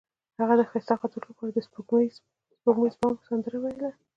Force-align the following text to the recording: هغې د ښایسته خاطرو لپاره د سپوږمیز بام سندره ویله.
هغې 0.39 0.55
د 0.57 0.61
ښایسته 0.69 0.93
خاطرو 0.99 1.27
لپاره 1.31 1.51
د 1.53 1.59
سپوږمیز 1.67 2.95
بام 2.99 3.15
سندره 3.27 3.57
ویله. 3.63 3.89